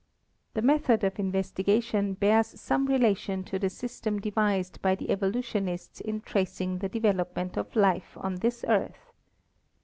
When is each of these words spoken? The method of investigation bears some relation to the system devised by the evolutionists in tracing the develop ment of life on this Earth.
The 0.55 0.63
method 0.63 1.03
of 1.03 1.19
investigation 1.19 2.15
bears 2.15 2.59
some 2.59 2.87
relation 2.87 3.43
to 3.43 3.59
the 3.59 3.69
system 3.69 4.19
devised 4.19 4.81
by 4.81 4.95
the 4.95 5.11
evolutionists 5.11 6.01
in 6.01 6.21
tracing 6.21 6.79
the 6.79 6.89
develop 6.89 7.35
ment 7.35 7.55
of 7.55 7.75
life 7.75 8.17
on 8.19 8.37
this 8.37 8.65
Earth. 8.67 9.11